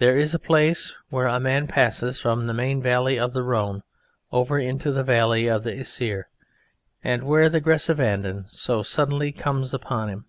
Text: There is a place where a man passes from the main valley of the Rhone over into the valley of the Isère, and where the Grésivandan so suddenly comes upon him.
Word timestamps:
There 0.00 0.18
is 0.18 0.34
a 0.34 0.38
place 0.38 0.94
where 1.08 1.24
a 1.26 1.40
man 1.40 1.66
passes 1.66 2.20
from 2.20 2.46
the 2.46 2.52
main 2.52 2.82
valley 2.82 3.18
of 3.18 3.32
the 3.32 3.42
Rhone 3.42 3.82
over 4.30 4.58
into 4.58 4.92
the 4.92 5.02
valley 5.02 5.46
of 5.48 5.64
the 5.64 5.72
Isère, 5.72 6.24
and 7.02 7.22
where 7.22 7.48
the 7.48 7.62
Grésivandan 7.62 8.50
so 8.54 8.82
suddenly 8.82 9.32
comes 9.32 9.72
upon 9.72 10.10
him. 10.10 10.26